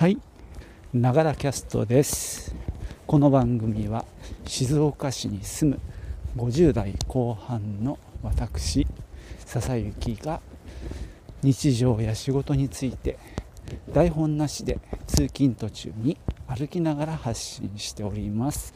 [0.00, 0.16] はい。
[0.94, 2.54] ながらキャストです。
[3.06, 4.06] この番組は
[4.46, 8.86] 静岡市に住む50代後半の私
[9.44, 10.40] 笹幸が
[11.42, 13.18] 日常や仕事について
[13.92, 16.16] 台本なしで通勤途中に
[16.48, 18.72] 歩きながら発信しております。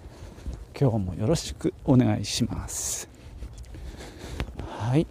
[0.78, 3.08] 今日もよろしくお願いします。
[4.68, 5.06] はい。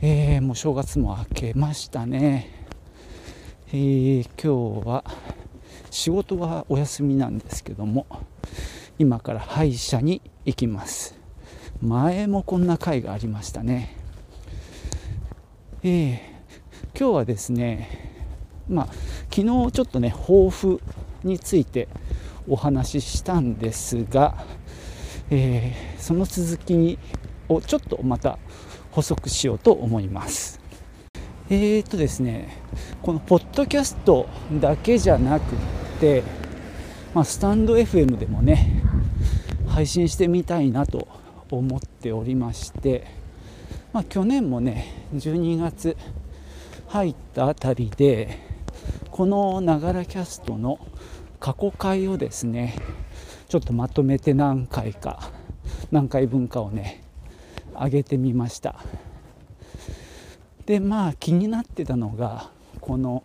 [0.00, 2.61] えー、もう正月も明けましたね、
[3.74, 5.02] えー、今日は
[5.90, 8.04] 仕事はお休みなんですけども
[8.98, 11.18] 今から歯医者に行きます。
[11.80, 13.96] 前もこんな回がありましたね。
[15.82, 16.18] えー、
[16.98, 18.20] 今日はですね
[18.68, 18.88] まあ
[19.34, 20.82] 昨日ちょっとね抱負
[21.24, 21.88] について
[22.46, 24.44] お話ししたんですが、
[25.30, 26.98] えー、その続き
[27.48, 28.38] をちょっとまた
[28.90, 30.61] 補足しようと思います。
[31.54, 32.62] えーとですね
[33.02, 34.26] このポッドキャスト
[34.58, 35.54] だけじゃなく
[36.00, 36.22] て、
[37.12, 38.82] まあ、スタンド FM でもね
[39.68, 41.06] 配信してみたいなと
[41.50, 43.06] 思っておりまして、
[43.92, 45.94] まあ、去年もね12月
[46.88, 48.38] 入ったあたりで
[49.10, 50.78] このながらキャストの
[51.38, 52.76] 過去回をですね
[53.48, 55.30] ちょっとまとめて何回か
[55.90, 57.04] 何回分かをね
[57.74, 58.76] 上げてみました。
[60.72, 62.48] でまあ気になってたのが
[62.80, 63.22] この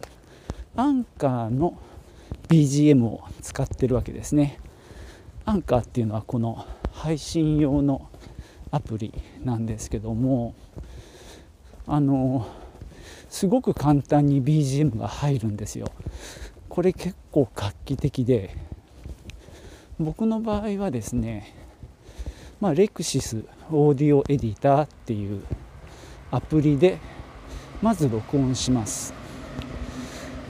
[0.76, 1.80] アンカーの
[2.50, 4.60] BGM を使ってるわけですね。
[5.46, 8.10] アンカーっていうのはこの配信用の
[8.70, 9.14] アプリ
[9.46, 10.56] なんですけども
[11.88, 12.46] あの
[13.30, 15.88] すごく簡単に BGM が入るんですよ。
[16.68, 18.58] これ結構画期的で
[20.02, 21.56] 僕の場合はですね
[22.60, 25.44] まあ、レクシスオーディオエディターっていう
[26.30, 27.00] アプリで
[27.82, 29.14] まず録音します。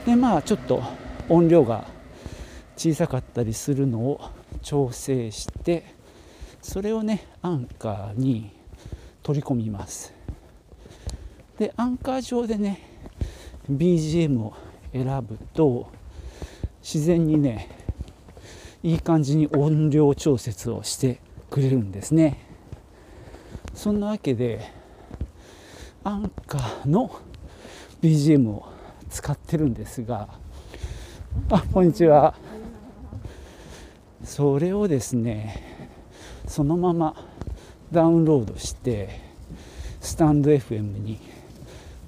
[0.06, 0.82] でまあちょっと
[1.28, 1.86] 音量が
[2.76, 4.20] 小さかったりするのを
[4.62, 5.84] 調整して
[6.62, 8.50] それをねアンカーに
[9.22, 10.14] 取り込みます。
[11.58, 12.80] でアンカー上でね
[13.70, 14.54] BGM を
[14.92, 15.90] 選ぶと
[16.82, 17.68] 自然にね
[18.82, 22.38] いい感じに音量調節をしてくれるんですね。
[23.74, 24.77] そんなわけで
[26.08, 27.10] アンカーの
[28.00, 28.66] BGM を
[29.10, 30.30] 使ってるんですが
[31.50, 32.34] あこんにちは。
[34.24, 35.86] それをですね
[36.46, 37.14] そのまま
[37.92, 39.20] ダウンロードして
[40.00, 41.20] スタンド FM に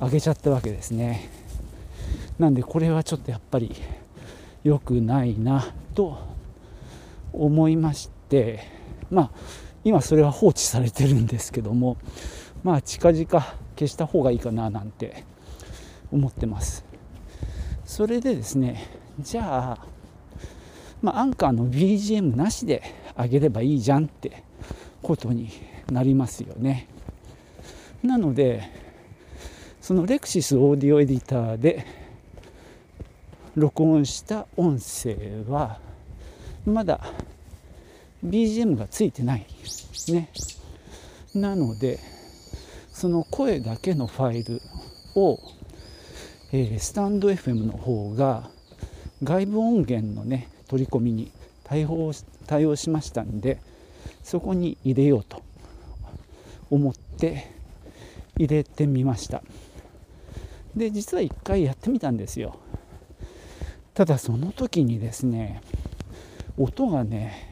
[0.00, 1.28] 上げちゃったわけですね。
[2.38, 3.76] なんでこれはちょっとやっぱり
[4.64, 6.16] 良くないなと
[7.34, 8.60] 思いまして
[9.10, 9.30] まあ
[9.84, 11.96] 今それは放置されてるんですけども
[12.62, 15.24] まあ近々消した方がいいかななんて
[16.12, 16.84] 思ってます。
[17.84, 18.86] それでですね
[19.20, 19.86] じゃあ
[21.02, 22.82] まあ、アンカーの BGM なしで
[23.16, 24.42] 上げればいいじゃんって
[25.02, 25.50] ことに
[25.90, 26.88] なりますよね。
[28.02, 28.70] なので
[29.80, 31.86] そのレクシスオーディオエディターで
[33.54, 35.16] 録音した音声
[35.48, 35.80] は
[36.66, 37.00] まだ
[38.24, 39.46] BGM がついてない。
[40.08, 40.30] ね。
[41.34, 41.98] なので
[42.92, 44.60] その声だけのファイル
[45.14, 45.38] を、
[46.52, 48.50] えー、スタンド FM の方が
[49.22, 51.32] 外部音源のね取り込みに
[51.64, 52.12] 対応
[52.46, 53.60] 対応しましたんで
[54.22, 55.42] そこに入れようと
[56.68, 57.50] 思って
[58.36, 59.42] 入れてみました。
[60.76, 62.58] で実は1回やってみたんですよ。
[63.94, 65.62] ただその時にですね
[66.56, 67.49] 音がね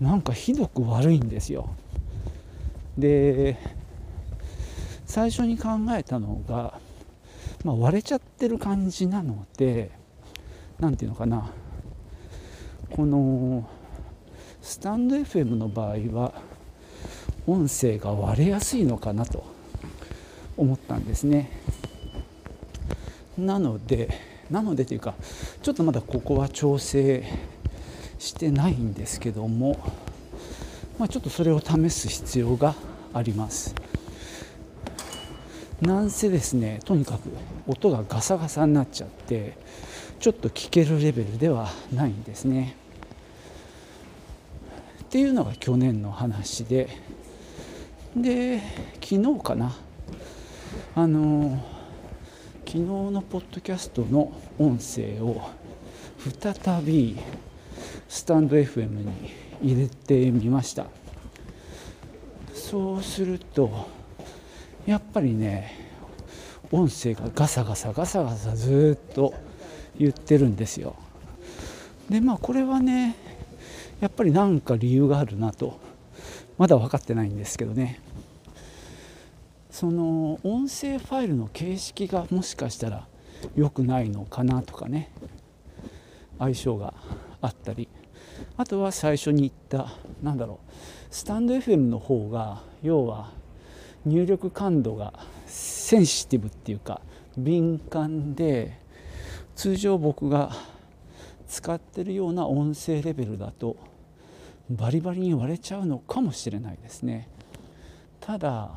[0.00, 1.70] なんかひどく悪いんですよ。
[2.96, 3.56] で
[5.06, 6.78] 最初に考えたのが、
[7.64, 9.90] まあ、割れちゃってる感じなので
[10.78, 11.50] 何て言うのかな。
[12.90, 13.68] この
[14.62, 16.32] スタンド FM の場合は
[17.46, 19.44] 音声が割れやすいのかなと
[20.56, 21.50] 思ったんですね。
[23.38, 24.10] なので
[24.50, 25.14] なのでというか
[25.62, 27.24] ちょっとまだここは調整
[28.20, 29.78] してないんですけども、
[30.98, 32.74] まあ、ちょっとそれを試す必要が
[33.12, 33.74] あります。
[35.80, 37.30] なんせですねとにかく
[37.66, 39.56] 音がガサガサになっちゃって
[40.18, 42.76] ちょっと聞けるレベルではないんですね。
[45.04, 46.88] っていうのが去年の話で
[48.14, 48.60] で
[49.02, 49.74] 昨日かな。
[50.94, 51.58] あの
[52.66, 55.50] 昨日のポッドキャストの音声を
[56.40, 57.16] 再び
[58.08, 59.30] スタンド FM に
[59.62, 60.86] 入れてみました。
[62.54, 63.88] そうすると
[64.86, 65.90] やっぱりね
[66.70, 69.34] 音声がガサガサガサガサずっと
[69.98, 70.94] 言ってるんですよ。
[72.08, 73.16] でまあこれはね
[74.00, 75.78] やっぱり何か理由があるなと
[76.58, 78.00] まだ分かってないんですけどね。
[79.70, 83.06] その音声ファイルの形式がもしかしたら
[83.56, 85.10] 良くないのかなとかね
[86.38, 86.94] 相性が。
[87.40, 87.88] あったり。
[88.56, 89.92] あとは最初に言った
[90.22, 90.72] なんだろう。
[91.10, 93.32] スタンド FM の方が要は
[94.04, 95.12] 入力感度が
[95.46, 97.00] センシティブっていうか
[97.36, 98.78] 敏感で
[99.54, 100.52] 通常僕が
[101.46, 103.76] 使ってるような音声レベルだと
[104.70, 107.28] バリバリに割れちゃうのかもしれないですね。
[108.20, 108.70] ただ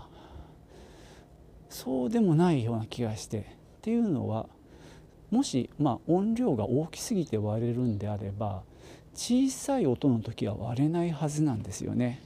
[1.69, 3.39] そうでもないような気がして。
[3.39, 3.41] っ
[3.83, 4.47] ていうのは
[5.33, 8.61] もし、まあ、音量が大きすぎて割れるんであれば
[9.15, 12.21] 小さい音の時は割れないはずなんですよね。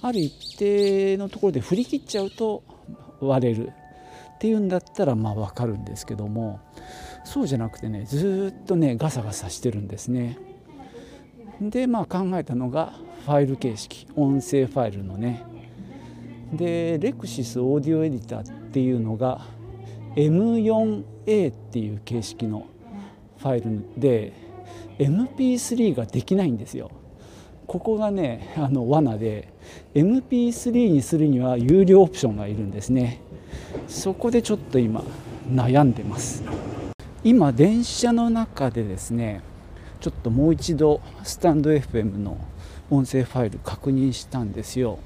[0.00, 2.62] ある一定のところで振り切っちゃうと
[3.20, 6.60] 割れるっていうんだったらまあ分かるんですけども
[7.24, 10.38] そうじゃなくてねずっとねガサガサしてるんですね。
[11.60, 12.92] でまあ考えたのが
[13.26, 15.42] ファイル形式音声ファイルのね
[16.52, 19.40] でレクシスオーディオエディターっていうのが
[20.16, 22.66] M4A っていう形式の
[23.38, 24.32] ファイルで
[24.98, 26.90] MP3 ができないんですよ。
[27.66, 29.48] ここがねあの罠で
[29.94, 33.20] MP3 にするには有料オプションがいるんですね。
[33.86, 35.04] そこでちょっと今
[35.48, 36.42] 悩んでます。
[37.22, 39.42] 今電車の中でですね
[40.00, 42.38] ちょっともう一度スタンド FM の
[42.90, 44.98] 音声ファイル確認したんですよ。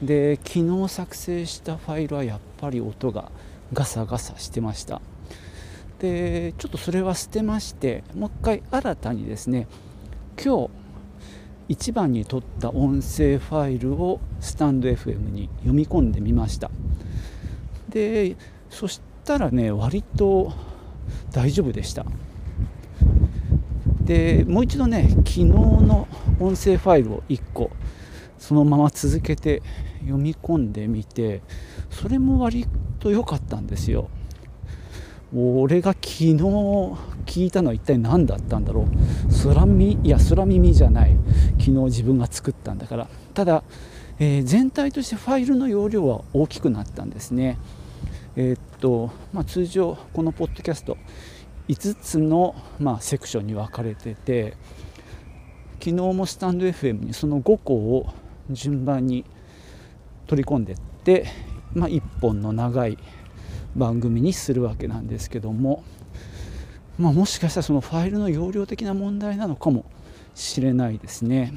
[0.00, 3.30] で昨日作成したファイルはやっぱり音が
[3.72, 5.00] ガサガサしてました。
[5.98, 9.68] でちょっとそれは捨てましてもう一回新たにですね
[10.42, 10.70] 今日
[11.68, 16.70] 一番に撮った音声ファイルをスタンド FM に読み込んでみました。
[17.88, 18.36] で
[18.70, 20.52] そしたらね割と
[21.32, 22.06] 大丈夫でした。
[24.02, 26.08] でもう一度ね昨日の
[26.40, 27.70] 音声ファイルを1個
[28.40, 29.62] そのまま続けて
[30.00, 31.42] 読み込んでみて
[31.90, 32.66] それも割
[32.98, 34.08] と良かったんですよ。
[35.32, 36.34] 俺が昨日
[37.24, 39.48] 聞いたのは一体何だったんだろう。
[39.48, 41.16] 空耳いや空耳じゃない。
[41.60, 43.08] 昨日自分が作ったんだから。
[43.32, 43.62] ただ、
[44.18, 47.58] えー、全体としてファイルの容量は大きくなったんですね。
[48.34, 50.96] えー、っと、まあ、通常このポッドキャスト
[51.68, 54.56] 5つの、まあ、セクションに分かれてて
[55.74, 58.12] 昨日もスタンド FM にその5個を
[58.50, 59.24] 順番に
[60.26, 61.26] 取り込んでって、
[61.74, 62.98] まあ、1本の長い
[63.76, 65.82] 番組にするわけなんですけども、
[66.98, 69.84] まあ、もしかしたらそのファイルの容量的な問題なのかも
[70.34, 71.52] しれないですね。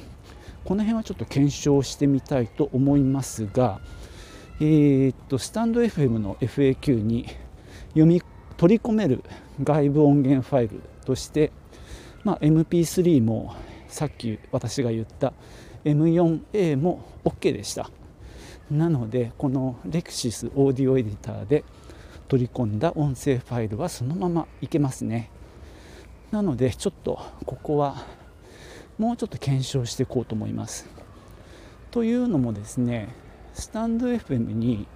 [0.66, 3.82] この辺はちょっと検証してみたいと思いますが
[4.62, 7.28] えー、っとスタンド FM の FAQ に
[7.90, 8.22] 読み
[8.56, 9.24] 取り込める
[9.62, 11.52] 外部音源ファイルとして、
[12.24, 13.56] まあ、MP3 も
[13.90, 15.34] さっき私が言った
[15.86, 17.90] M4A も OK でした。
[18.72, 21.64] なのでこのレクシスオーディオエディターで
[22.28, 25.30] 取り込んだ音声ファイルはそのままいけますね。
[26.32, 28.06] なのでちょっとここは
[28.98, 30.88] もうちょっと検証していこうと思います。
[31.92, 33.10] というのもですね
[33.54, 34.88] スタンド FM に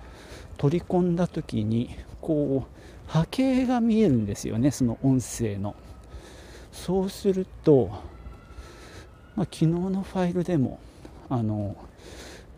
[0.58, 5.76] 取り込んだ時にこう波形が見えるんですよねその音声の。
[6.72, 7.90] そうすると、
[9.38, 10.80] まあ、昨日のファイルでも
[11.30, 11.76] あの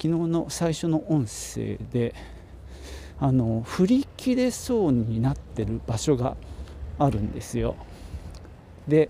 [0.02, 2.16] 昨日の最初の音声で
[3.20, 6.38] あの振り切れそうになってる場所が
[6.98, 7.76] あるんですよ。
[8.88, 9.10] で、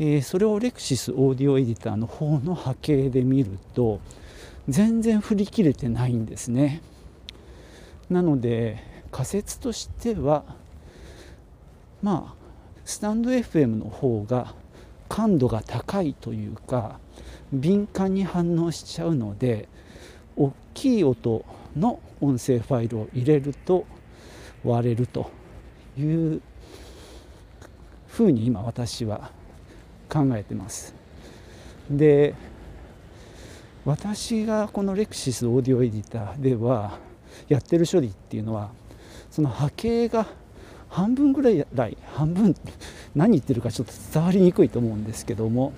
[0.00, 4.00] えー、それをレクシスオーディオエディターの方の波形で見ると
[4.68, 6.82] 全然振り切れてないんですね。
[8.10, 10.42] なので仮説としては
[12.02, 12.40] まあ
[12.84, 14.52] スタンド FM の方が
[15.10, 17.00] 感度が高いというか
[17.52, 19.68] 敏感に反応しちゃうので
[20.36, 21.44] 大きい音
[21.76, 23.84] の音声ファイルを入れると
[24.64, 25.30] 割れると
[25.98, 26.40] いう
[28.06, 29.32] ふうに今私は
[30.08, 30.94] 考えてます。
[31.90, 32.34] で
[33.84, 36.98] 私がこのレクシスオーディオエディターでは
[37.48, 38.70] やってる処理っていうのは
[39.30, 40.26] その波形が
[40.90, 41.50] 半分ぐら
[41.86, 42.54] い半分
[43.14, 45.72] 何言ってるかちょっと伝わりにくいと思うんですけども。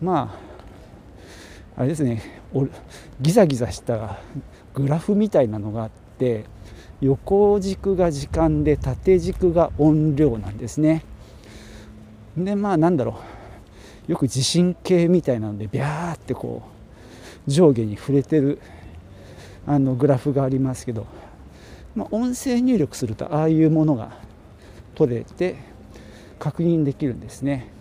[0.00, 0.36] ま
[1.76, 2.22] ああれですね。
[3.20, 4.18] ギザギザした
[4.74, 6.44] グラフみたいなのがあって
[7.00, 11.04] 横軸が時間で縦軸が音量なんですね。
[12.36, 13.18] でまあなんだろ
[14.08, 14.12] う。
[14.12, 16.62] よく地震計みたいなのでビャーってこ
[17.46, 18.60] う上下に触れてる
[19.66, 21.06] あのグラフがありますけど。
[21.96, 24.18] まあ、音声入力するとああいうものが
[24.94, 25.56] 取れて
[26.38, 27.72] 確認できるんですね。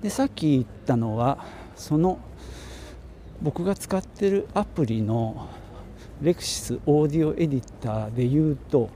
[0.00, 2.20] でさっき言ったのはその
[3.42, 5.48] 僕が使ってるアプリの
[6.22, 8.90] レクシスオーディオエディターで言うと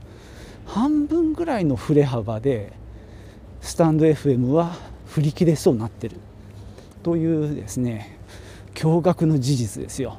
[0.65, 2.71] 半分ぐらいの振れ幅で
[3.59, 4.75] スタンド FM は
[5.07, 6.17] 振り切れそうになってる
[7.03, 8.17] というですね
[8.73, 10.17] 驚愕の事実ですよ。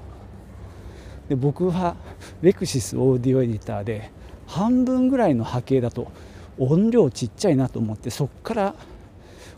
[1.29, 1.97] で僕は
[2.43, 4.11] レクシスオーディオエディターで
[4.47, 6.11] 半分ぐらいの波形だと
[6.59, 8.75] 音量ちっちゃいなと思ってそこから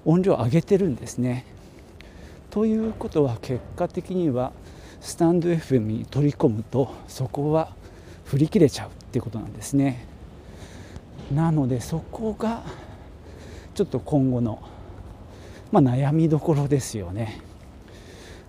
[0.05, 1.45] 音量上げてるんですね。
[2.51, 4.53] ということは結果的には
[5.01, 7.75] スタンド FM に取り込むとそこは
[8.25, 10.07] 振り切れちゃうっていうことなんですね。
[11.33, 12.63] なのでそこが
[13.75, 14.63] ちょっと今後の、
[15.71, 17.41] まあ、悩みどころですよね、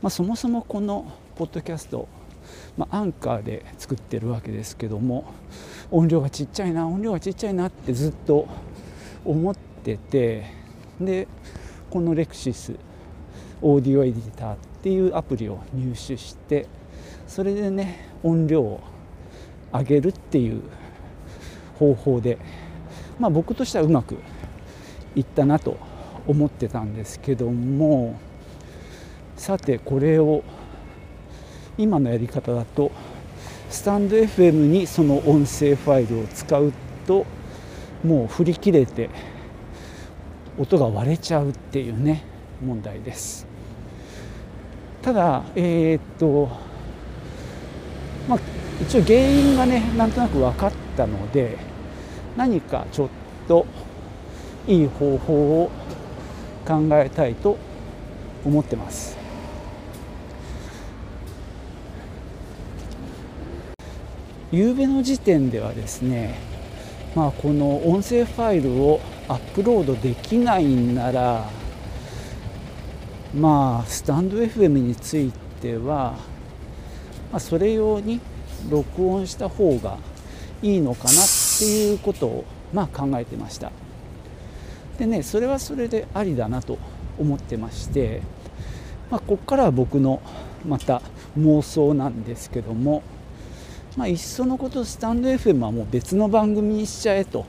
[0.01, 2.07] まあ、そもそもこのポッドキャスト、
[2.77, 5.25] まあ、アンカーで作ってるわけですけども
[5.91, 8.47] 音量がちっちゃいな音量がちっちゃいなってずっと
[9.25, 10.45] 思ってて
[10.99, 11.27] で
[11.89, 12.75] このレクシス
[13.61, 16.67] オーディオエディターっていうアプリを入手して
[17.27, 18.81] それでね音量を
[19.73, 20.61] 上げるっていう
[21.79, 22.37] 方法で
[23.19, 24.17] まあ僕としてはうまく
[25.15, 25.77] いったなと
[26.27, 28.19] 思ってたんですけども
[29.35, 30.43] さてこれを
[31.77, 32.91] 今のやり方だと
[33.69, 36.73] スタンド FM にその音声ファイルを使う
[37.05, 37.25] と
[38.03, 39.09] もう振り切れて
[40.57, 42.23] 音が割れちゃうっていうね
[42.65, 43.45] 問題です。
[45.01, 46.49] ただえー、っと
[48.27, 48.39] まあ
[48.81, 51.57] 一応原因がねなんとなく分かったので
[52.35, 53.09] 何かちょっ
[53.47, 53.65] と
[54.67, 55.71] いい方法を
[56.65, 57.57] 考えたいと
[58.45, 59.16] 思ってます。
[64.51, 66.39] 夕べの時点ではですね
[67.15, 71.49] まあこの音声ファイルをアップロードできないんなら
[73.35, 76.13] まあスタンド FM については、
[77.31, 78.21] まあ、それ用に
[78.69, 79.97] 録音した方が
[80.61, 81.13] いいのかなっ
[81.59, 83.71] ていうことをまあ考えてました。
[84.97, 86.79] でねそれはそれでありだなと
[87.19, 88.21] 思ってまして、
[89.11, 90.21] まあ、ここからは僕の
[90.65, 91.01] また
[91.37, 93.03] 妄想なんですけども
[93.97, 97.47] まあ、いっそのことスタンド FM はもう別の番組にしちゃえと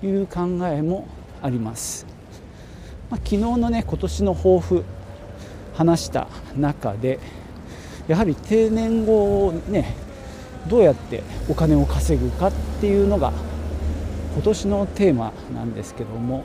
[0.00, 1.08] いう考えも
[1.42, 2.06] あります、
[3.10, 4.84] まあ、昨日のね今年の抱負
[5.74, 7.18] 話した中で
[8.06, 9.96] やはり定年後をね
[10.68, 13.32] どうやってお金を稼ぐかっていうのが
[14.34, 16.44] 今年のテーマなんですけども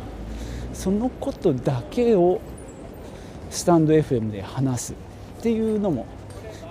[0.74, 2.42] そのことだけを
[3.52, 6.08] スタンド FM で話すっていうのも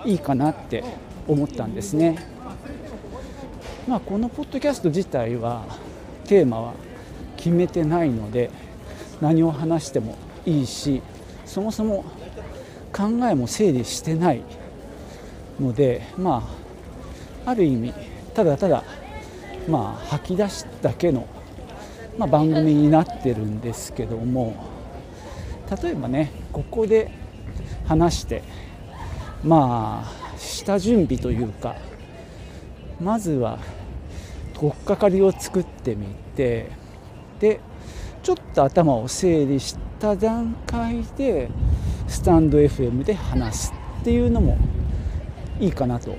[0.03, 0.83] いいかなって
[1.29, 2.36] 思ったんですね。
[3.87, 5.63] まあ、このポッドキャスト自体は
[6.25, 6.73] テーマは
[7.37, 8.51] 決めてないので
[9.21, 11.01] 何を話してもいいし
[11.45, 12.03] そもそも
[12.91, 14.41] 考えも整理してない
[15.57, 16.43] のでま
[17.45, 17.93] あある意味
[18.33, 18.83] ただただ
[19.69, 21.25] まあ吐き出すだけの、
[22.17, 24.65] まあ、番組になってるんですけども
[25.81, 27.09] 例えばねここで
[27.85, 28.43] 話して
[29.45, 31.77] まあ下準備というか
[32.99, 33.59] まずは
[34.59, 36.71] 取っかかりを作ってみて
[37.39, 37.59] で
[38.23, 41.49] ちょっと頭を整理した段階で
[42.07, 44.57] スタンド FM で話すっていうのも
[45.59, 46.15] いいかなと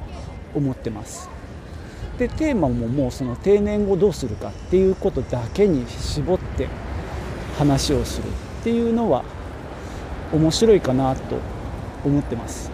[0.55, 1.29] 思ってます。
[2.19, 6.69] でテーマももうその定年後どうするかっていうことだけに絞って
[7.57, 8.31] 話をするっ
[8.65, 9.25] ていうのは
[10.33, 11.39] 面白いかなと
[12.05, 12.71] 思ってます。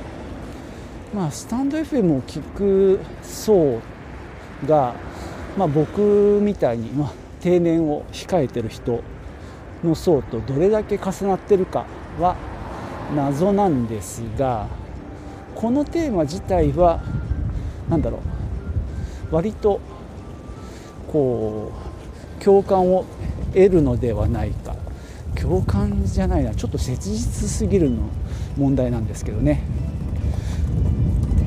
[1.14, 3.80] まあスタンド FM を聞く層
[4.66, 4.94] が
[5.56, 6.00] まあ、僕
[6.42, 9.02] みたいに、まあ、定年を控えてる人
[9.84, 11.86] の層とどれだけ重なってるか
[12.18, 12.36] は
[13.14, 14.66] 謎なんですが
[15.54, 17.02] このテーマ自体は
[17.88, 18.20] 何だろ
[19.30, 19.80] う割と
[21.12, 21.72] こ
[22.40, 23.04] う共感を
[23.52, 24.74] 得るのではないか。
[25.34, 26.54] 共感じゃないな。
[26.54, 28.08] ちょっと切実すぎるの
[28.56, 29.62] 問題なんですけどね。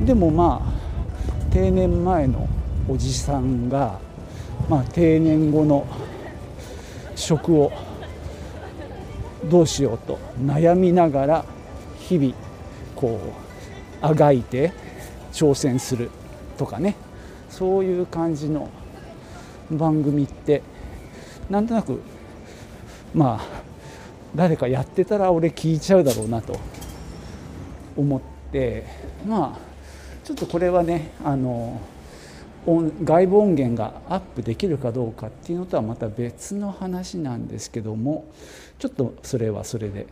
[0.06, 2.48] でもまあ定年前の
[2.90, 4.00] おじさんが、
[4.70, 5.88] まあ、定年後の
[7.16, 7.72] 職を
[9.46, 11.46] どうしようと悩みながら
[12.00, 12.34] 日々
[12.96, 13.20] こ
[14.02, 14.72] うあがいて
[15.32, 16.10] 挑戦する
[16.58, 16.96] とかね。
[17.58, 18.70] そういう感じの
[19.72, 20.62] 番組って
[21.50, 22.02] なんとなく
[23.16, 23.46] まあ
[24.36, 26.60] 誰かやってたら俺聞いちゃうだろうなと
[27.96, 28.86] 思って
[29.26, 29.60] まあ
[30.24, 31.82] ちょっとこれはねあの
[32.68, 38.26] 外部音源がアップできるかどうかっていうのとはまた別の話なんですけども
[38.78, 40.06] ちょっとそれはそれで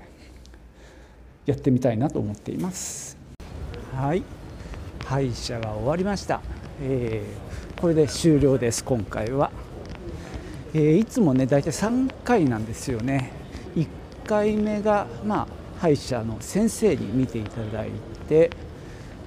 [1.46, 3.18] やってみたいなと思っています。
[3.94, 4.24] はい。
[5.04, 6.42] 歯医者が終わりました、
[6.82, 9.52] えー、これで終了です今回は、
[10.74, 13.32] えー、いつもね大体3回なんですよね。
[13.76, 13.88] 1
[14.26, 15.48] 回目がまあ
[15.80, 17.90] 歯医者の先生に見ていただい
[18.30, 18.50] て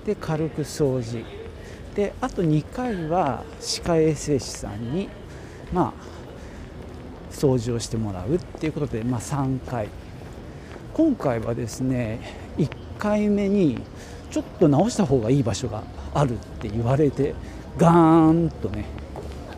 [0.06, 1.37] で軽く掃除。
[1.98, 5.08] であと2回は歯科衛生士さんに
[5.72, 9.88] まあ掃除をしてもらうっていうことで、まあ、3回。
[10.94, 12.20] 今回はですね
[12.56, 13.80] 1回目に
[14.30, 15.82] ちょっと直した方がいい場所が
[16.14, 17.34] あるって言われて
[17.76, 18.84] ガーンとね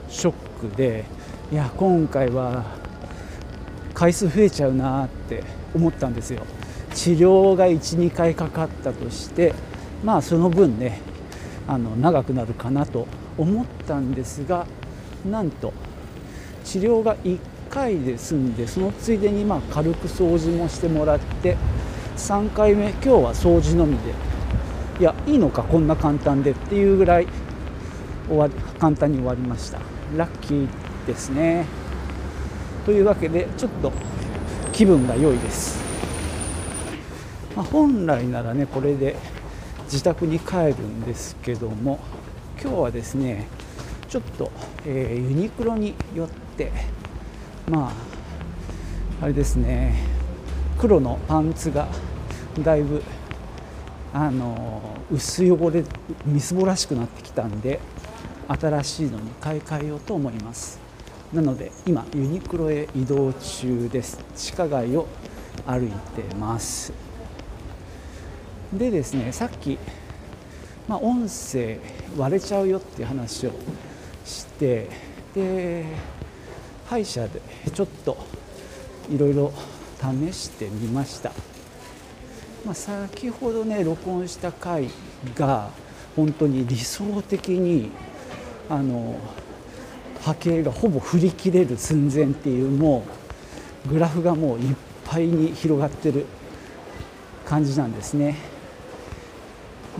[0.09, 0.33] ショッ
[0.71, 1.05] クで
[1.53, 2.65] いや今回は
[3.93, 5.45] 回数増えちゃうなって
[5.75, 6.47] 思ったんですよ。
[6.95, 9.53] 治療が12回かかったとして
[10.03, 11.10] まあその分ね
[11.69, 13.07] あの長くなるかなと
[13.39, 14.67] 思ったんですが
[15.29, 15.73] なんと
[16.65, 17.39] 治療が1
[17.69, 21.57] 回で済んでそのついでにまあ軽く掃除もしてもらって
[22.17, 24.15] 3回目今日は掃除のみで
[25.01, 27.27] いやいいのかこんな簡単でっていうぐらい
[28.29, 28.49] 終わ
[28.79, 29.81] 簡単に終わりました。
[30.17, 30.69] ラッキー
[31.07, 31.67] ですね。
[32.85, 33.93] というわけでちょっと
[34.73, 35.79] 気分が良いです、
[37.55, 39.17] まあ、本来ならねこれで
[39.91, 41.99] 自宅に帰るんですけども
[42.63, 43.49] 今日はですね
[44.09, 44.53] ちょっと、
[44.87, 46.71] えー、ユニクロに寄って
[47.69, 49.97] まああれですね
[50.79, 51.89] 黒のパンツが
[52.61, 53.03] だいぶ
[54.15, 54.81] あの
[55.11, 55.85] 薄汚れ
[56.25, 57.81] みすぼらしくなってきたんで
[58.47, 60.81] 新しいのに買い替えようと思います。
[61.33, 64.19] なので今ユニクロへ移動中です。
[64.35, 65.07] 地下街を
[65.67, 67.10] 歩いてます。
[68.73, 69.79] でですねさっき、
[70.87, 71.79] まあ、音声
[72.17, 73.53] 割れちゃうよっていう話を
[74.25, 74.89] して
[75.35, 75.85] で
[76.87, 77.41] 歯医者で
[77.73, 78.17] ちょっと
[79.11, 79.53] いろいろ
[80.01, 81.33] 試してみました、
[82.65, 84.89] まあ、先ほどね録音した回
[85.35, 85.71] が
[86.15, 87.91] 本当に理想的に
[88.69, 89.19] あの
[90.23, 93.05] 波形がほぼ振り切れる寸前っていうも
[93.87, 96.27] うグラフがもういっぱいに広がってる
[97.47, 98.50] 感じなんですね。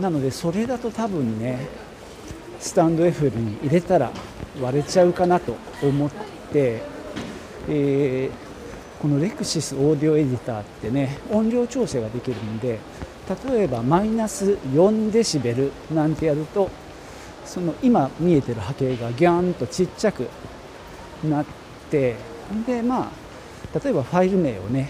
[0.01, 1.67] なのでそれだと多分ね
[2.59, 4.11] スタンド F に入れたら
[4.59, 6.11] 割れちゃうかなと思っ
[6.51, 6.81] て、
[7.69, 12.79] えー、このレクシスオーディオエディターってね音量調整ができるんで
[13.45, 16.69] 例えばマイナス4デシベルなんてやると
[17.45, 20.27] その今見えてる波形がギャーンとちっちゃく
[21.23, 21.45] なっ
[21.91, 22.15] て
[22.65, 24.89] でまあ例えばファイル名をね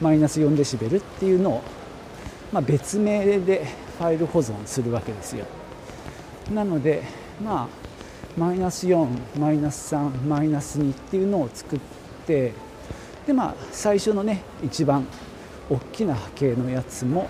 [0.00, 1.62] マイナス4デシベルっていうのを、
[2.52, 5.46] まあ、別名でファイル保存するわけですよ。
[6.52, 7.02] なので
[7.42, 7.84] まあ
[8.36, 11.80] マイナス4マイナス3マイナス2っていうのを作っ
[12.26, 12.52] て
[13.26, 15.06] でまあ最初のね一番
[15.70, 17.28] 大きな波形のやつも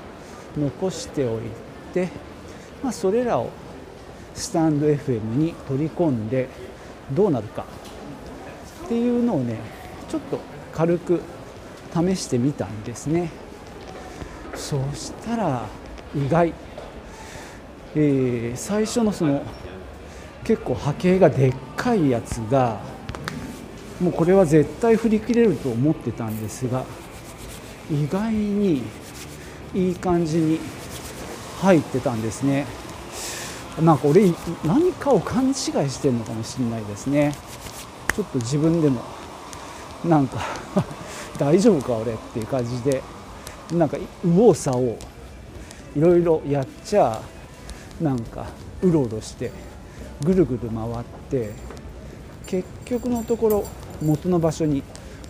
[0.56, 1.42] 残しておい
[1.92, 2.08] て、
[2.82, 3.50] まあ、それらを
[4.34, 6.48] スタンド FM に取り込んで
[7.12, 7.64] どうなるか
[8.84, 9.58] っていうのをね
[10.08, 10.40] ちょっと
[10.72, 11.20] 軽く
[11.92, 13.30] 試してみたんですね。
[14.54, 15.66] そしたら
[16.14, 16.52] 意外、
[17.96, 19.42] えー、最初のその
[20.44, 22.80] 結構波形がでっかいやつが
[24.00, 26.84] もうこれは絶対振り切れると思ってたんですが
[27.90, 28.82] 意外に
[29.74, 30.60] いい感じに
[31.60, 32.66] 入ってたんですね。
[33.82, 34.32] なんか俺
[34.64, 37.34] 何かを勘違いしてるのかもしれないですね。
[38.14, 39.02] ちょっと自分でも
[40.04, 40.38] なんか
[41.38, 43.02] 大丈夫か俺っていう感じで
[43.72, 44.96] なんか右往左往
[45.96, 47.20] いろいろやっちゃ
[48.00, 48.46] なんか
[48.82, 49.52] うろうろして
[50.22, 51.52] ぐるぐる回って
[52.46, 53.64] 結局のところ
[54.02, 54.82] 元の場所に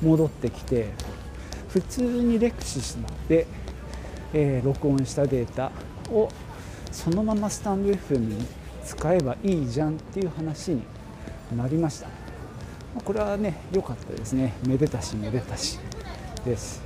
[0.03, 0.89] 戻ってきて
[1.69, 2.99] 普通にレクシス
[3.29, 3.47] で、
[4.33, 5.71] えー、録音したデータ
[6.11, 6.29] を
[6.93, 8.47] そのままスタンド FM に
[8.85, 10.83] 使えばいいじゃんっていう話に
[11.57, 12.09] なりました。
[13.05, 14.55] これはね良かったですね。
[14.67, 15.79] めでたしめでたし
[16.45, 16.81] です。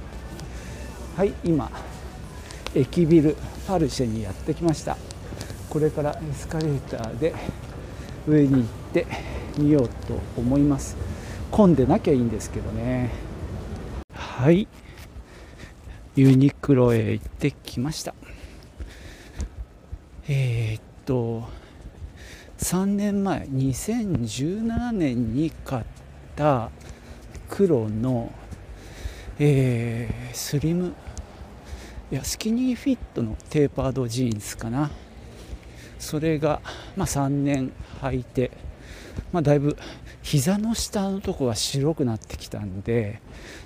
[1.16, 1.70] はい今。
[2.74, 4.96] 駅ビルパルシェにやってきました。
[5.70, 7.34] これからエスカレーターで
[8.26, 9.06] 上に行って
[9.58, 10.96] みようと思います。
[11.50, 13.10] 混んでなきゃいいんですけどね。
[14.14, 14.68] はい。
[16.16, 18.14] ユニクロへ行ってきました。
[20.28, 21.48] えー、っと
[22.58, 25.84] 3年前2017年に買っ
[26.36, 26.70] た
[27.48, 28.32] 黒の、
[29.38, 30.92] えー、スリム
[32.10, 34.90] いやスキニーフィットのテーパードジーンズかな。
[35.98, 36.62] それが、
[36.96, 38.50] まあ、3年履いて、
[39.30, 39.76] まあ、だいぶ
[40.22, 43.20] 膝の下のとこが白くなってきたんで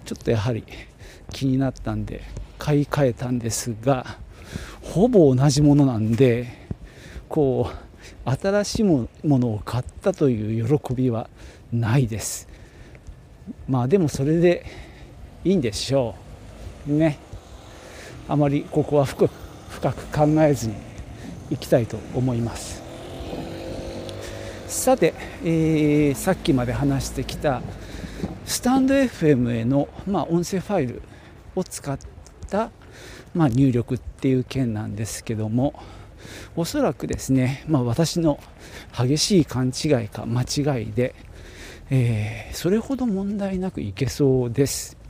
[0.05, 0.65] ちょっとやはり
[1.31, 2.23] 気になったんで
[2.59, 4.19] 買い替えたんですが
[4.83, 6.49] ほぼ同じものなんで
[7.29, 7.71] こ
[8.27, 11.31] う新しいものを買ったという喜びは
[11.73, 12.49] ないです。
[13.69, 14.67] まあでもそれで
[15.45, 16.17] いいんでしょ
[16.89, 16.93] う。
[16.93, 17.19] ね。
[18.29, 19.31] あまりここは深く
[19.71, 20.75] 深く考えずに
[21.51, 22.83] いきたいと思います。
[24.69, 27.61] さて、えー、さっきまで話してきた
[28.47, 31.03] スタンド FM への、まあ、音声ファイル
[31.55, 31.99] を使っ
[32.49, 32.71] た、
[33.35, 35.75] まあ、入力っていう件なんですけども
[36.57, 38.41] おそらくですね、まあ、私の
[38.97, 41.15] 激しい勘違いか間違いで、
[41.91, 45.02] えー、それほど問題なくいけそうです。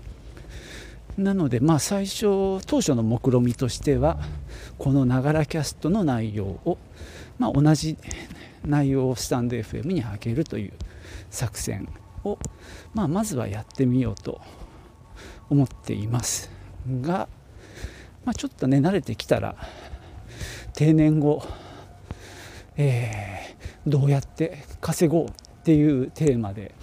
[1.18, 4.18] なのでまあ最初当初の目論見みとしては
[4.78, 6.78] このながらキャストの内容を、
[7.38, 7.96] まあ、同じ
[8.64, 10.72] 内容をスタンド FM に上げるという
[11.30, 11.88] 作戦
[12.24, 12.38] を、
[12.94, 14.40] まあ、まずはやってみようと
[15.50, 16.50] 思っています
[17.02, 17.28] が、
[18.24, 19.56] まあ、ちょっとね慣れてきたら
[20.72, 21.42] 定年後、
[22.76, 25.32] えー、どうやって稼ごうっ
[25.64, 26.74] ていうテーマで、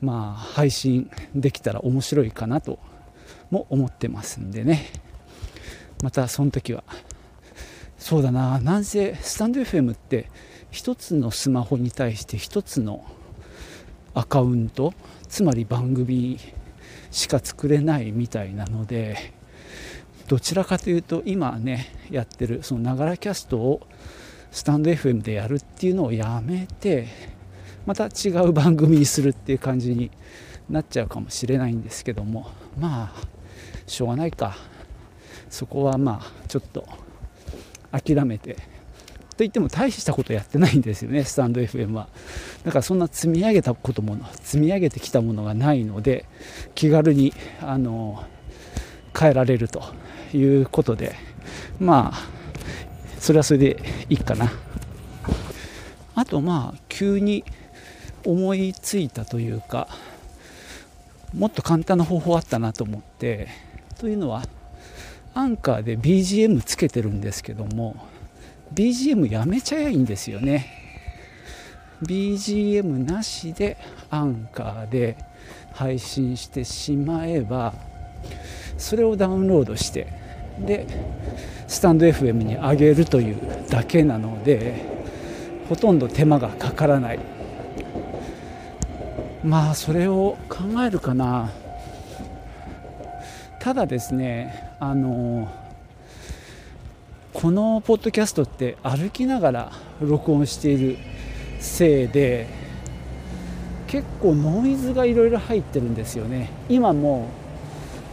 [0.00, 2.78] まあ、配信できたら面白いかなと
[3.52, 4.86] も思ってますんでね。
[6.02, 6.82] またその時は
[7.98, 8.58] そうだな。
[8.58, 10.28] なんせスタンド FM って
[10.72, 13.04] 1つのスマホに対して1つの
[14.14, 14.94] アカウント
[15.28, 16.38] つまり番組
[17.10, 19.32] しか作れないみたいなので
[20.28, 23.86] どちらかというと今ねやってるそのながらキャストを
[24.50, 27.08] スタンド FM でやるっていうのをやめて
[27.84, 30.10] また違う番組にするっていう感じに
[30.70, 32.50] なっちゃうかもしれないんですけども。
[32.78, 33.41] まあ
[33.86, 34.56] しょうがないか。
[35.50, 36.86] そこはまあちょっと
[37.90, 38.56] 諦めて。
[39.36, 42.08] といっても大したことやってないんですよね スタンド FM は。
[42.64, 46.26] だからそんな積み上げたことも積み上げてきたものがないので
[46.74, 48.24] 気軽にあの
[49.18, 49.82] 変えられると
[50.32, 51.14] いうことで
[51.80, 52.18] まあ
[53.18, 54.52] それはそれでいいかな。
[56.14, 57.44] あとまあ急に
[58.24, 59.88] 思いついたというか
[61.34, 63.48] もっと簡単な方法あったなと思って
[64.02, 64.42] というのは
[65.32, 67.94] アンカーで BGM つけてるんですけども
[68.74, 70.66] BGM やめちゃえばいいんですよね。
[72.02, 73.76] BGM なしで
[74.10, 75.16] アンカーで
[75.74, 77.74] 配信してしまえば
[78.76, 80.08] それをダウンロードして
[80.58, 80.84] で
[81.68, 83.38] スタンド FM に上げるという
[83.70, 84.84] だけなので
[85.68, 87.20] ほとんど手間がかからない。
[89.44, 91.52] まあそれを考えるかな。
[93.62, 95.48] ただですねあの
[97.32, 100.98] このポッドキャストって歩きながら録音している
[101.60, 102.48] せいで
[103.86, 106.50] 結構ノイズがいろいろ入ってるんですよね。
[106.68, 107.28] 今も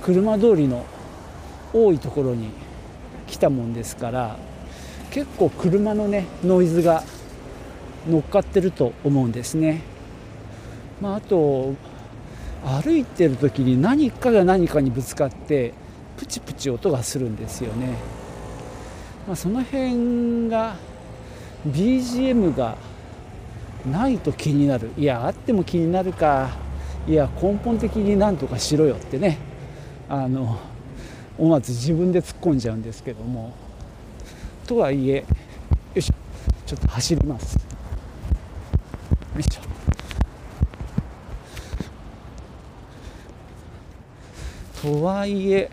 [0.04, 0.86] 車通りの
[1.74, 2.52] 多いところに
[3.26, 4.38] 来たもんですから
[5.10, 7.04] 結構車のねノイズが
[8.08, 9.82] 乗っかってると思うんですね。
[11.02, 11.74] まあ、あと
[12.64, 15.74] 歩いてる時に何かが何かにぶつかって
[16.18, 17.96] プチプチ音がするんですよね、
[19.26, 20.76] まあ、その辺が
[21.68, 22.78] BGM が
[23.90, 24.92] ないと気になる。
[24.98, 26.50] いやあっても気になるか。
[27.08, 29.38] いや根本的になんとかしろよってね。
[30.10, 30.60] あの
[31.38, 33.54] 思わず自分で突っ込んじゃうんですけども。
[34.68, 35.24] とはいえよ
[35.96, 36.14] いしょ。
[36.66, 37.56] ちょっと走ります。
[37.56, 37.62] よ
[39.40, 39.69] いしょ。
[44.82, 45.70] とはいえ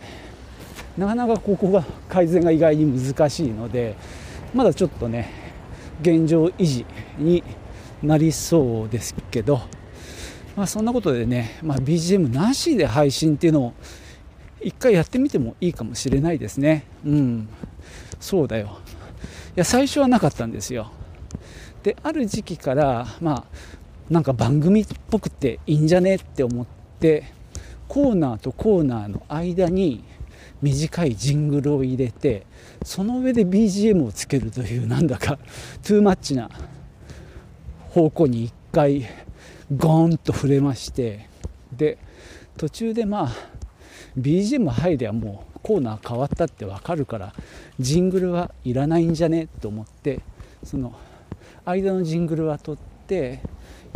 [0.97, 3.95] なかなかここが改善が意外に難しいので
[4.55, 5.31] まだちょっとね
[6.01, 6.87] 現状維持
[7.19, 7.43] に
[8.03, 9.61] なりそうですけど、
[10.57, 13.75] まあ、そんなことでね、まあ、BGM なしで配信っていうのを
[14.61, 16.85] 一回やってみてもいいかもしれないですね。
[17.05, 17.49] うん。
[18.21, 18.79] そうだよ。
[19.57, 20.91] いや最初はなかったんですよ。
[21.83, 23.45] である時期からまあ
[24.11, 26.67] なんか番組っぽくていいんじゃねって思っ
[27.01, 27.33] て
[27.89, 30.05] コーナーとコーナーの間に
[30.63, 32.47] 短いジングルを入れて
[32.83, 35.39] その上で BGM をつけるというなんだか
[35.83, 36.51] トゥーマッチな
[37.91, 39.07] 方向に一回
[39.75, 41.29] ゴーンと触れまして
[41.73, 41.99] で
[42.57, 43.29] 途中でまあ
[44.19, 47.35] BGM 入りゃもうコーナー変わったって分かるから
[47.79, 50.21] ジングルはいらないんじゃねと思って
[50.65, 50.95] その
[51.65, 53.41] 間のジングルは取って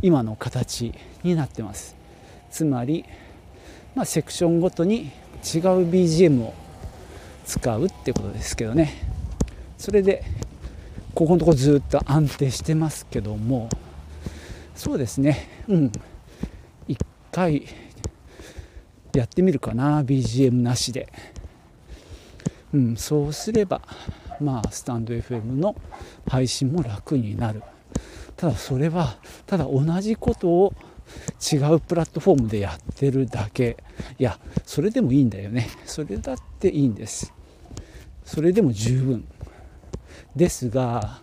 [0.02, 1.96] 今の形になってます。
[2.50, 3.04] つまり
[3.94, 5.10] まあ、セクションごとに違う
[5.90, 6.54] BGM を
[7.44, 8.92] 使うってことですけどね。
[9.76, 10.22] それで
[11.14, 13.68] ここのとこずっと安定してますけども
[14.74, 15.64] そうですね。
[15.68, 15.92] うん。
[16.86, 16.98] 一
[17.32, 17.66] 回
[19.12, 21.12] やってみるかな BGM なしで。
[22.72, 22.96] うん。
[22.96, 23.82] そうすれば
[24.40, 25.74] まあスタンド FM の
[26.28, 27.62] 配信も楽になる。
[28.36, 30.72] ただそれはただ同じことを
[31.52, 33.76] 違うプラットフォームでやってるだけ。
[34.18, 35.68] いやそれでもいいんだよね。
[35.86, 37.32] それだっていいんです。
[38.24, 39.26] それでも十分。
[40.36, 41.20] ですが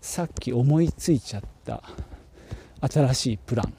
[0.00, 1.82] さっき思いついちゃった。
[2.80, 3.74] 新しいプラン。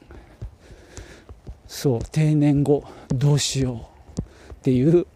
[1.67, 3.89] そう定年後どうしよ
[4.49, 5.07] うっていう。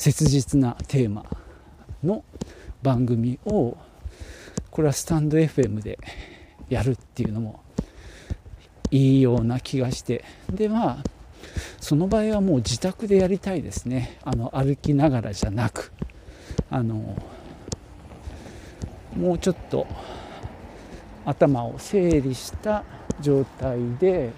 [0.00, 1.26] 切実なテーマ
[2.02, 2.24] の
[2.82, 3.76] 番組を
[4.70, 5.98] これはスタンド FM で
[6.70, 7.60] やるっていうのも
[8.90, 10.24] いいような気がして。
[10.52, 11.04] でまあ
[11.80, 14.18] その場合はもう自宅でやりたいですね。
[14.22, 15.92] あの歩きながらじゃなく。
[16.70, 17.16] あの
[19.16, 19.86] もうちょっと
[21.24, 22.84] 頭を整理した
[23.20, 24.30] 状態で、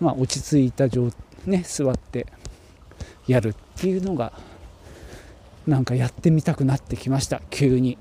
[0.00, 1.10] まあ、落ち着いた状、
[1.44, 2.26] ね、座って
[3.26, 4.32] やるっていうのが
[5.66, 7.42] なんかやってみたくなってきました。
[7.50, 7.98] 急に。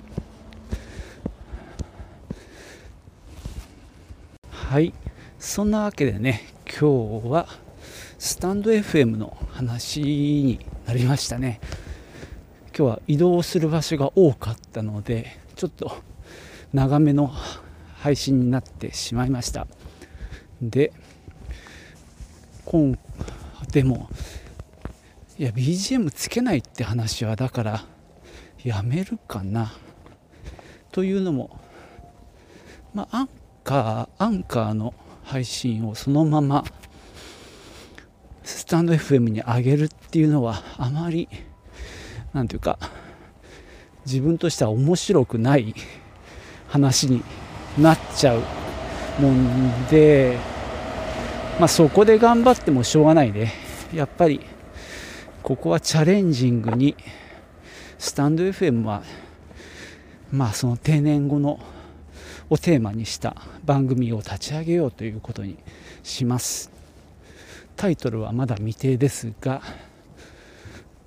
[4.49, 4.93] はい。
[5.45, 7.47] そんなわけでね今日は
[8.17, 11.61] スタンド FM の話になりましたね。
[12.75, 15.95] 今日は移動する場所が多かったのでちょっと
[16.73, 17.31] 長めの
[17.99, 19.67] 配信になってしまいました。
[20.63, 20.91] で
[22.65, 22.97] 今
[23.71, 24.09] でも
[25.37, 27.85] いや BGM つけないって話はだから
[28.63, 29.71] やめるかな。
[30.91, 31.59] というのも
[32.95, 33.29] まあアン
[33.63, 36.63] カーアンカーの配信をそのまま
[38.43, 41.27] スタンド FM に上げるっていうのはあまり
[42.33, 42.77] 何ていうか
[44.05, 45.73] 自分としては面白くない
[46.67, 47.23] 話に
[47.77, 48.41] なっちゃう
[49.19, 50.37] もんで、
[51.59, 53.49] まあ、そこで頑張ってもしょうがないで、
[53.93, 54.41] やっぱり
[55.41, 56.95] ここはチャレンジングに
[57.97, 59.03] スタンド FM は
[60.31, 61.59] まあその定年後の
[62.49, 65.57] をテーマにした番組を立ち上げようということに
[66.03, 66.71] します。
[67.75, 69.61] タイトルはまだ未定ですが、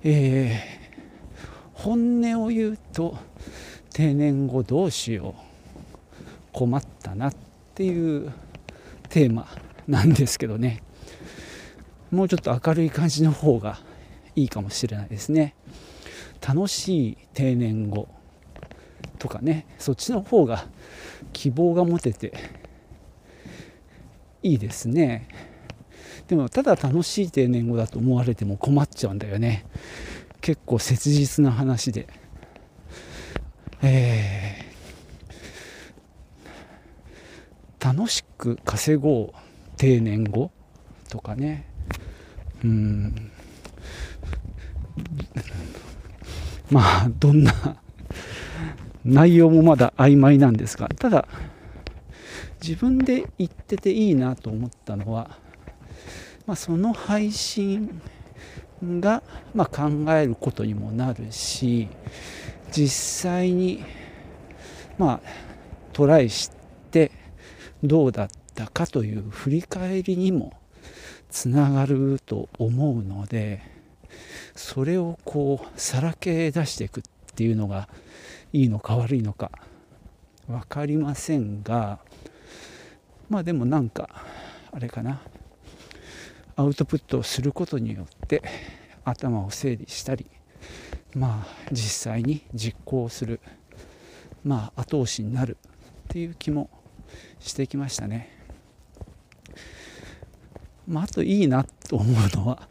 [0.03, 1.39] えー、
[1.73, 3.17] 本音を言うと
[3.91, 5.49] 定年後どうしよう
[6.51, 7.35] 困ったなっ
[7.73, 8.31] ていう
[9.09, 9.47] テーマ
[9.87, 10.83] なんですけどね。
[12.11, 13.79] もうちょっと明るい感じの方が
[14.35, 15.55] いいかもしれないですね。
[16.45, 18.07] 楽しい定年後。
[19.19, 20.65] とかねそっちの方が
[21.33, 22.33] 希望が持てて
[24.41, 25.27] いいですね。
[26.27, 29.65] でもただ楽しい定年後だと思われても困っちゃうんだよね。
[30.41, 32.07] 結構切実な話で。
[33.81, 39.33] えー、楽しく稼ごう
[39.77, 40.51] 定年後
[41.09, 41.65] とかね。
[42.63, 43.31] うん。
[46.69, 47.81] まあどんな
[49.09, 51.27] 内容もまだ曖昧なんですがただ
[52.61, 55.37] 自分で言ってていいなと思ったのは、
[56.45, 58.01] まあ、その配信
[58.83, 61.87] が、ま、考えることにもなるし
[62.71, 63.83] 実際に
[64.97, 65.19] まあ
[65.93, 66.51] トライし
[66.91, 67.11] て
[67.83, 70.53] どうだったかという振り返りにも
[71.29, 73.61] つながると思うので
[74.55, 77.03] それをこうさらけ出していくっ
[77.35, 77.87] ていうのが
[78.51, 79.51] いいのか悪いのか
[80.47, 81.99] 分かりませんが
[83.29, 84.09] まあでもなんか
[84.71, 85.21] あれかな
[86.55, 88.43] アウトプットをすることによって
[89.05, 90.25] 頭を整理したり
[91.15, 93.39] まあ実際に実行する
[94.43, 95.57] まあ後押しになる
[96.05, 96.69] っていう気も
[97.39, 98.37] してきましたね。
[100.87, 102.67] まあ、あといいなと思うのは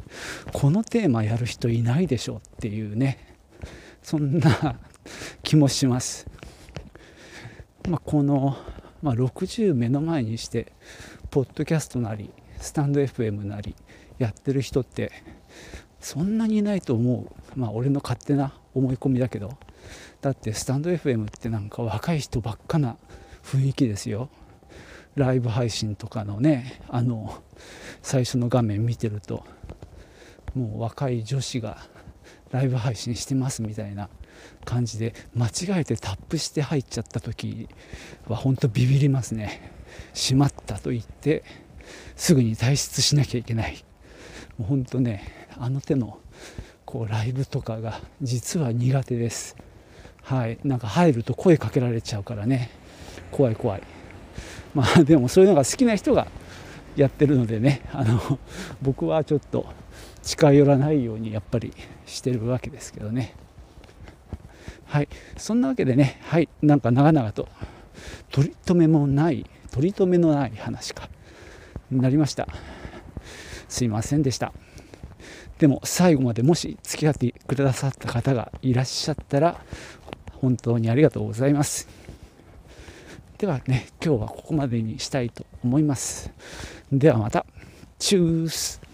[0.53, 3.37] このテーマやる人いないでしょっていうね
[4.03, 4.81] そんな
[5.43, 6.27] 気もします。
[7.89, 8.57] まあ、この、
[9.03, 10.73] まあ、60目の前にして
[11.31, 13.75] ポッドキャストなりスタンド FM なり
[14.19, 15.13] やってる人って
[16.01, 17.59] そんなにいないと思う。
[17.59, 19.57] まあ俺の勝手な思い込みだけど。
[20.21, 22.97] だってスタンド FM ってなんか若い人ばっかな
[23.45, 24.29] 雰囲気ですよ。
[25.15, 27.43] ライブ配信とかのねあの
[28.03, 29.45] 最初の画面見てると
[30.55, 31.79] もう若い女子が
[32.51, 34.09] ライブ配信してますみたいな
[34.65, 37.69] 感じで間違えてタップして入っちゃった時
[38.27, 39.73] は本当ビビりますね。
[40.15, 41.43] しまったと言って
[42.17, 43.85] すぐに退出しなきゃいけない。
[44.59, 46.19] もう本当ねあの手の
[46.85, 49.57] こうライブとかが実は苦手です。
[50.23, 50.59] はい。
[50.65, 52.71] なんか入ると声かけられちゃうからね。
[53.31, 53.83] 怖い怖い。
[54.75, 56.29] まあでもそういうのが好きな人が
[56.97, 57.83] やってるのでね。
[57.93, 58.39] あの
[58.83, 59.67] 僕はちょっと
[60.23, 61.73] 近寄らないようにやっぱり
[62.07, 63.35] してるわけですけどね。
[64.87, 65.09] はい。
[65.37, 66.49] そんなわけでねはい。
[66.63, 67.49] なんか長々と
[68.31, 71.09] 取り留めもない取り留めのない話か。
[71.91, 72.49] なりました。
[73.69, 74.53] すいませんでした。
[75.59, 79.61] でも最後までもし付き合ってくださった方がいらっしゃったら
[80.41, 81.89] 本当にありがとうございます。
[83.39, 86.31] ではね今日はここまでにしたいと思います。
[86.93, 87.45] ではまた。
[87.99, 88.88] チュース。